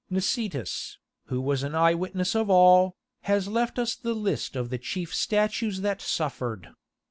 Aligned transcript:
Nicetas, 0.09 0.97
who 1.25 1.39
was 1.39 1.61
an 1.61 1.75
eyewitness 1.75 2.35
of 2.35 2.49
all, 2.49 2.97
has 3.25 3.47
left 3.47 3.77
us 3.77 3.95
the 3.95 4.15
list 4.15 4.55
of 4.55 4.71
the 4.71 4.79
chief 4.79 5.13
statues 5.13 5.81
that 5.81 6.01
suffered. 6.01 6.69